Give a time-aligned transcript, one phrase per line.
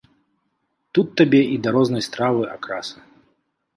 [0.97, 2.97] Тут табе і да рознай стравы акраса.